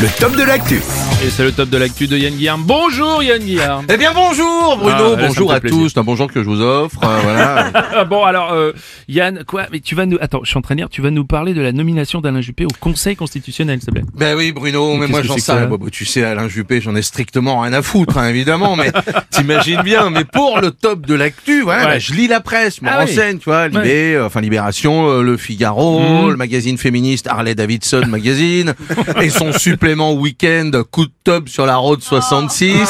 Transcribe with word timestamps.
le 0.00 0.08
top 0.18 0.36
de 0.36 0.42
l'actu. 0.42 0.76
Et 1.24 1.30
c'est 1.30 1.44
le 1.44 1.52
top 1.52 1.68
de 1.70 1.76
l'actu 1.78 2.06
de 2.08 2.16
Yann 2.18 2.34
Guillaume. 2.34 2.62
Bonjour 2.64 3.22
Yann 3.22 3.38
Guillaume. 3.38 3.86
Eh 3.88 3.96
bien 3.96 4.12
bonjour 4.12 4.76
Bruno, 4.76 5.14
Ah, 5.14 5.20
là, 5.20 5.28
bonjour 5.28 5.52
à 5.52 5.60
plaisir. 5.60 5.78
tous, 5.78 5.88
c'est 5.90 5.98
un 5.98 6.02
bonjour 6.04 6.30
que 6.30 6.42
je 6.42 6.48
vous 6.48 6.60
offre, 6.60 6.98
euh, 7.04 7.18
voilà. 7.22 7.70
Ah, 7.94 8.04
bon 8.08 8.24
alors 8.24 8.52
euh, 8.52 8.72
Yann, 9.08 9.44
quoi 9.46 9.66
Mais 9.72 9.78
tu 9.80 9.94
vas 9.94 10.04
nous 10.06 10.18
attends, 10.20 10.40
je 10.42 10.48
suis 10.50 10.58
en 10.58 10.62
train 10.62 10.74
de 10.74 10.84
tu 10.90 11.00
vas 11.00 11.10
nous 11.10 11.24
parler 11.24 11.54
de 11.54 11.60
la 11.60 11.70
nomination 11.72 12.20
d'Alain 12.20 12.40
Juppé 12.40 12.64
au 12.64 12.68
Conseil 12.80 13.14
constitutionnel, 13.16 13.78
s'il 13.80 13.86
te 13.86 13.92
plaît. 13.92 14.02
ben 14.14 14.36
oui 14.36 14.50
Bruno, 14.52 14.96
mais 14.96 15.06
moi 15.06 15.22
j'en 15.22 15.38
sais, 15.38 15.66
bon, 15.66 15.76
bon, 15.76 15.88
tu 15.90 16.04
sais 16.04 16.24
Alain 16.24 16.48
Juppé, 16.48 16.80
j'en 16.80 16.96
ai 16.96 17.02
strictement 17.02 17.60
rien 17.60 17.72
à 17.72 17.82
foutre 17.82 18.18
hein, 18.18 18.28
évidemment, 18.28 18.74
mais 18.76 18.90
t'imagines 19.30 19.82
bien, 19.82 20.10
mais 20.10 20.24
pour 20.24 20.58
le 20.60 20.72
top 20.72 21.06
de 21.06 21.14
l'actu, 21.14 21.62
voilà, 21.62 21.82
Ouais. 21.84 21.90
bah, 21.92 21.98
je 22.00 22.12
lis 22.14 22.26
la 22.28 22.40
presse, 22.40 22.78
je 22.80 22.84
me 22.84 22.90
Ah 22.90 22.96
oui. 22.98 23.06
renseigne, 23.10 23.38
tu 23.38 23.44
vois, 23.44 23.68
Libé, 23.68 24.14
euh, 24.14 24.26
enfin 24.26 24.40
Libération, 24.40 25.08
euh, 25.08 25.22
Le 25.22 25.36
Figaro, 25.36 26.00
Mhm. 26.00 26.30
le 26.30 26.36
magazine 26.36 26.78
féministe 26.78 27.26
Harley 27.28 27.54
Davidson 27.54 28.02
Magazine, 28.08 28.74
et 29.22 29.30
son 29.30 29.52
supplément 29.84 30.14
week-end 30.14 30.70
coup 30.90 31.04
de 31.04 31.12
top 31.24 31.46
sur 31.46 31.66
la 31.66 31.76
route 31.76 32.02
66. 32.02 32.88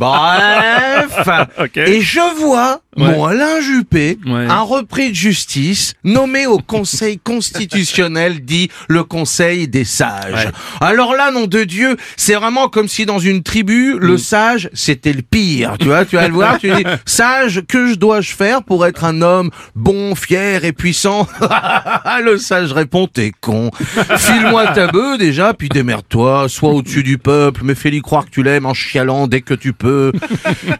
Bref, 0.00 1.28
Ok. 1.58 1.76
et 1.76 2.00
je 2.00 2.40
vois 2.40 2.80
Ouais. 2.98 3.16
mon 3.16 3.24
Alain 3.26 3.60
Juppé, 3.60 4.18
Ouais. 4.26 4.46
un 4.48 4.60
repris 4.62 5.10
de 5.10 5.14
justice, 5.14 5.94
nommé 6.04 6.46
au 6.46 6.58
Conseil 6.58 7.18
constitutionnel, 7.24 8.40
dit 8.44 8.70
le 8.88 9.04
Conseil 9.04 9.68
des 9.68 9.84
sages. 9.84 10.46
Ouais. 10.46 10.50
Alors 10.80 11.14
là, 11.14 11.30
nom 11.30 11.46
de 11.46 11.64
Dieu, 11.64 11.96
c'est 12.16 12.34
vraiment 12.34 12.68
comme 12.68 12.88
si 12.88 13.06
dans 13.06 13.18
une 13.18 13.42
tribu, 13.42 13.98
le 13.98 14.14
Mm. 14.14 14.18
sage, 14.18 14.70
c'était 14.72 15.12
le 15.12 15.22
pire. 15.22 15.76
Tu 15.78 15.86
vois, 15.86 16.04
tu 16.04 16.16
vas 16.16 16.28
le 16.28 16.34
voir, 16.34 16.58
tu 16.58 16.70
dis, 16.70 16.84
sage, 17.06 17.62
que 17.68 17.88
je 17.88 17.94
dois-je 17.94 18.34
faire 18.34 18.62
pour 18.62 18.84
être 18.86 19.04
un 19.04 19.22
homme 19.22 19.50
bon, 19.74 20.14
fier 20.14 20.64
et 20.64 20.72
puissant? 20.72 21.26
Le 22.24 22.36
sage 22.36 22.72
répond, 22.72 23.06
t'es 23.06 23.32
con. 23.40 23.70
File-moi 24.16 24.66
ta 24.68 24.88
bœuf 24.88 25.18
déjà, 25.18 25.54
puis 25.54 25.68
démerde-toi, 25.68 26.46
sois 26.48 26.70
au-dessus 26.70 27.02
du 27.02 27.16
peuple, 27.18 27.60
mais 27.64 27.74
fais-lui 27.74 28.00
croire 28.02 28.24
que 28.26 28.30
tu 28.30 28.42
l'aimes 28.42 28.66
en 28.66 28.74
chialant 28.74 29.26
dès 29.28 29.40
que 29.40 29.54
tu 29.54 29.72
peux. 29.72 30.12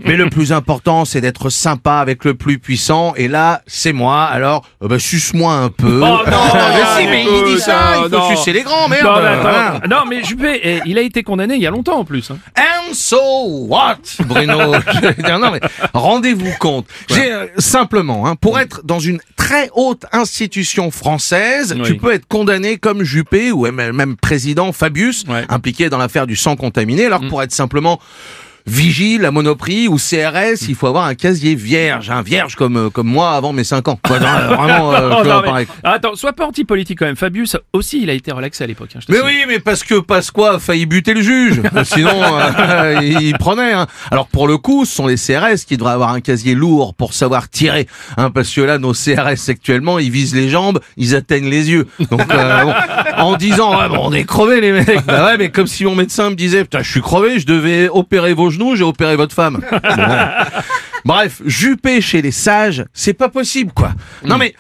Mais 0.05 0.17
le 0.17 0.29
plus 0.29 0.53
important, 0.53 1.05
c'est 1.05 1.21
d'être 1.21 1.49
sympa 1.51 1.99
avec 2.09 2.25
le 2.25 2.35
plus 2.35 2.59
puissant. 2.59 3.13
Et 3.17 3.29
là, 3.29 3.63
c'est 3.67 3.93
moi. 3.93 4.25
Alors, 4.25 4.65
euh, 4.83 4.89
bah, 4.89 4.99
suce-moi 4.99 5.53
un 5.55 5.69
peu. 5.69 6.01
Oh 6.03 6.07
non, 6.07 6.19
mais 6.27 7.03
si, 7.03 7.07
mais 7.09 7.23
il 7.23 7.45
dit 7.45 7.51
écoute, 7.51 7.59
ça. 7.61 7.93
Il 7.97 8.03
faut 8.05 8.09
non. 8.09 8.35
sucer 8.37 8.53
les 8.53 8.63
grands, 8.63 8.89
merde. 8.89 9.05
non, 9.05 9.81
mais 9.83 9.89
non, 9.89 9.97
mais 10.09 10.25
Juppé, 10.25 10.61
eh, 10.63 10.81
il 10.87 10.97
a 10.99 11.03
été 11.03 11.23
condamné 11.23 11.55
il 11.57 11.63
y 11.63 11.67
a 11.67 11.71
longtemps 11.71 11.99
en 11.99 12.05
plus. 12.05 12.31
hein. 12.31 12.39
And 12.57 12.95
so 12.95 13.19
what, 13.69 13.99
Bruno? 14.25 14.73
Je 14.95 15.01
vais 15.01 15.39
Non 15.39 15.51
mais 15.51 15.61
rendez-vous 15.93 16.53
compte. 16.59 16.87
J'ai 17.11 17.31
euh, 17.33 17.47
simplement, 17.59 18.27
hein, 18.27 18.37
pour 18.37 18.59
être 18.59 18.81
dans 18.85 19.01
une 19.01 19.21
très 19.37 19.69
haute 19.75 20.05
institution 20.13 20.91
française, 20.91 21.75
Oui. 21.79 21.83
tu 21.87 21.97
peux 21.97 22.13
être 22.13 22.27
condamné 22.27 22.79
comme 22.79 23.03
Juppé 23.05 23.53
ou 23.53 23.71
même, 23.71 23.95
même 23.95 24.17
président 24.17 24.73
Fabius, 24.73 25.25
Ouais. 25.29 25.45
impliqué 25.51 25.91
dans 25.91 25.99
l'affaire 25.99 26.27
du 26.27 26.37
sang 26.37 26.57
contaminé. 26.57 27.05
Alors 27.07 27.21
pour 27.29 27.43
être 27.43 27.53
simplement 27.53 28.01
vigile 28.67 29.25
à 29.25 29.31
Monoprix 29.31 29.89
ou 29.89 29.97
CRS, 29.97 30.67
il 30.69 30.75
faut 30.75 30.87
avoir 30.87 31.07
un 31.07 31.15
casier 31.15 31.55
vierge, 31.55 32.11
un 32.11 32.23
vierge 32.23 32.55
comme 32.57 32.77
euh, 32.77 32.91
comme 32.91 33.07
moi 33.09 33.33
avant 33.33 33.53
mes 33.53 33.65
5 33.65 33.89
ans. 33.89 33.99
Quoi, 34.03 34.19
non, 34.21 34.27
euh, 34.27 34.49
vraiment, 34.57 34.93
euh, 34.95 35.11
Oh, 35.21 35.25
non, 35.25 35.41
mais- 35.41 35.47
pareil. 35.49 35.67
Attends, 35.85 36.15
sois 36.15 36.33
pas 36.33 36.47
anti-politique 36.47 36.99
quand 36.99 37.07
même. 37.07 37.17
Fabius 37.17 37.57
aussi, 37.73 38.03
il 38.03 38.11
a 38.11 38.13
été 38.13 38.31
relaxé 38.33 38.65
à 38.65 38.67
l'époque. 38.67 38.91
hein, 38.97 39.01
Mais 39.09 39.21
oui, 39.25 39.43
mais 39.49 39.59
parce 39.59 39.83
que 39.85 39.99
Pasqua 40.01 40.55
a 40.55 40.59
failli 40.59 40.87
buter 40.87 41.15
le 41.15 41.23
juge. 41.23 41.61
Sinon, 41.85 42.11
euh, 42.23 43.01
il 43.03 43.37
prenait. 43.39 43.73
hein. 43.73 43.87
Alors 44.11 44.29
pour 44.29 44.47
le 44.49 44.59
coup, 44.59 44.85
ce 44.85 44.95
sont 44.95 45.07
les 45.07 45.17
CRS 45.17 45.65
qui 45.67 45.77
devraient 45.77 45.93
avoir 45.93 46.11
un 46.13 46.21
casier 46.21 46.55
lourd 46.55 46.95
pour 46.95 47.15
savoir 47.15 47.49
tirer. 47.49 47.87
Hein, 48.17 48.31
parce 48.31 48.53
que 48.53 48.61
là, 48.61 48.79
nos 48.79 48.93
CRS 48.93 49.49
actuellement, 49.49 49.99
ils 49.99 50.11
visent 50.11 50.35
les 50.35 50.49
jambes, 50.49 50.81
ils 50.97 51.15
atteignent 51.15 51.49
les 51.51 51.71
yeux. 51.71 51.87
Donc 52.11 52.23
euh, 52.33 52.65
bon, 52.65 52.73
en 53.19 53.37
disant, 53.37 53.79
ouais, 53.79 53.89
bon, 53.89 54.01
on 54.03 54.13
est 54.13 54.25
crevés 54.25 54.61
les 54.61 54.73
mecs. 54.73 55.05
Bah 55.07 55.27
ouais, 55.27 55.39
mais 55.39 55.51
comme 55.51 55.67
si 55.67 55.85
mon 55.85 55.95
médecin 55.95 56.31
me 56.31 56.35
disait, 56.35 56.63
putain, 56.63 56.83
je 56.83 56.91
suis 56.91 57.01
crevé, 57.01 57.39
je 57.39 57.47
devais 57.47 57.89
opérer 57.89 58.35
vos 58.35 58.51
genoux, 58.51 58.77
j'ai 58.77 58.85
opéré 58.85 59.17
votre 59.17 59.35
femme. 59.35 59.61
Bon. 61.05 61.15
Bref, 61.15 61.41
Juppé 61.47 62.01
chez 62.01 62.21
les 62.21 62.33
sages, 62.33 62.85
c'est 62.93 63.15
pas 63.15 63.29
possible, 63.29 63.73
quoi. 63.73 63.93
Non 64.25 64.37
mais, 64.37 64.53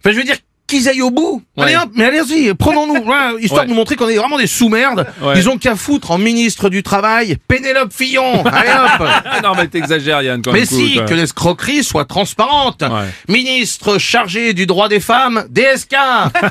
enfin, 0.00 0.12
je 0.12 0.18
veux 0.18 0.24
dire 0.24 0.36
qu'ils 0.66 0.88
aillent 0.88 1.02
au 1.02 1.10
bout. 1.10 1.42
Ouais. 1.56 1.64
Allez 1.64 1.76
hop, 1.76 1.90
mais 1.94 2.04
allez-y, 2.06 2.54
prenons-nous, 2.54 3.04
histoire 3.40 3.60
Ouais. 3.62 3.66
de 3.66 3.70
nous 3.70 3.76
montrer 3.76 3.96
qu'on 3.96 4.08
est 4.08 4.16
vraiment 4.16 4.38
des 4.38 4.46
sous-merdes. 4.46 5.06
Ils 5.36 5.48
ont 5.48 5.58
qu'à 5.58 5.76
foutre 5.76 6.10
en 6.10 6.18
ministre 6.18 6.68
du 6.68 6.82
Travail, 6.82 7.36
Pénélope 7.48 7.92
Fillon. 7.92 8.44
Allez 8.46 8.70
hop. 8.70 9.08
Ah, 9.26 9.40
non, 9.42 9.52
mais 9.56 9.66
t'exagères 9.66 10.22
Yann 10.22 10.42
quand 10.42 10.52
Mais 10.52 10.64
si, 10.64 11.00
que 11.06 11.14
l'escroquerie 11.14 11.82
soit 11.82 12.04
transparente. 12.04 12.82
Ministre 13.28 13.98
chargé 13.98 14.52
du 14.54 14.66
droit 14.66 14.88
des 14.88 15.00
femmes, 15.00 15.44
DSK. 15.50 15.96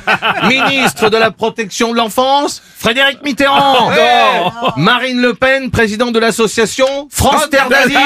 Ministre 0.48 1.08
de 1.10 1.16
la 1.16 1.30
protection 1.30 1.92
de 1.92 1.96
l'enfance, 1.96 2.62
Frédéric 2.78 3.22
Mitterrand. 3.22 3.90
Marine 4.76 5.20
Le 5.20 5.34
Pen, 5.34 5.70
président 5.70 6.10
de 6.10 6.18
l'association 6.18 7.08
France 7.10 7.48
Terre 7.50 7.68
d'Asile. 7.68 7.96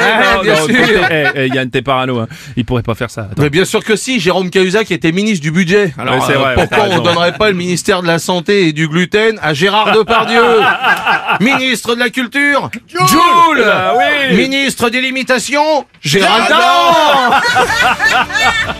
Ah, 0.00 0.40
eh, 1.10 1.26
eh, 1.34 1.48
Yann, 1.48 1.70
t'es 1.70 1.82
parano. 1.82 2.20
Hein. 2.20 2.28
Il 2.56 2.64
pourrait 2.64 2.82
pas 2.82 2.94
faire 2.94 3.10
ça. 3.10 3.28
Attends. 3.32 3.42
Mais 3.42 3.50
bien 3.50 3.64
sûr 3.64 3.84
que 3.84 3.96
si, 3.96 4.20
Jérôme 4.20 4.50
Cahuzac 4.50 4.90
était 4.90 5.12
ministre 5.12 5.42
du 5.42 5.49
budget. 5.50 5.92
Alors 5.98 6.26
Ouais, 6.28 6.34
euh, 6.34 6.38
vrai, 6.38 6.54
pourquoi 6.54 6.78
on 6.86 6.90
raison. 6.90 7.02
donnerait 7.02 7.32
pas 7.36 7.48
le 7.48 7.54
ministère 7.56 8.02
de 8.02 8.06
la 8.06 8.18
santé 8.18 8.68
et 8.68 8.72
du 8.72 8.88
gluten 8.88 9.38
à 9.42 9.54
Gérard 9.54 9.92
Depardieu 9.92 10.42
Ministre 11.40 11.94
de 11.94 12.00
la 12.00 12.10
culture 12.10 12.70
Joule 12.88 13.64
Ah 13.66 13.94
oui. 13.96 14.36
Ministre 14.36 14.90
des 14.90 15.00
limitations 15.00 15.84
Géraldin 16.02 16.56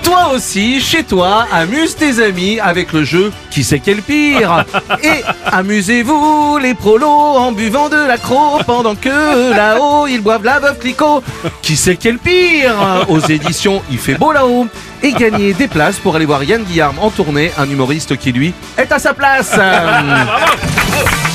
Toi 0.03 0.31
aussi, 0.35 0.81
chez 0.81 1.05
toi, 1.05 1.47
amuse 1.53 1.97
tes 1.97 2.23
amis 2.23 2.59
avec 2.61 2.93
le 2.93 3.05
jeu 3.05 3.33
Qui 3.51 3.65
c'est 3.65 3.81
quel 3.81 4.03
pire 4.03 4.65
Et 5.03 5.23
amusez-vous 5.53 6.59
les 6.59 6.75
prolos 6.75 7.07
en 7.09 7.53
buvant 7.53 7.89
de 7.89 7.97
l'accro 7.97 8.59
pendant 8.67 8.95
que 8.95 9.55
là-haut 9.55 10.07
ils 10.07 10.21
boivent 10.21 10.45
la 10.45 10.59
veuve 10.59 10.79
Clicquot. 10.79 11.23
Qui 11.63 11.77
c'est 11.77 11.97
quel 11.97 12.19
pire? 12.19 12.75
Aux 13.09 13.21
éditions 13.21 13.83
Il 13.91 13.99
fait 13.99 14.15
beau 14.15 14.33
là-haut 14.33 14.67
et 15.03 15.13
gagner 15.13 15.53
des 15.55 15.69
places 15.69 15.99
pour 15.99 16.17
aller 16.17 16.27
voir 16.27 16.45
Yann 16.45 16.63
Guillaume 16.65 16.99
en 16.99 17.11
tournée, 17.11 17.53
un 17.59 17.69
humoriste 17.69 18.17
qui 18.17 18.33
lui 18.33 18.55
est 18.77 18.93
à 18.93 18.99
sa 18.99 19.15
place. 19.15 19.59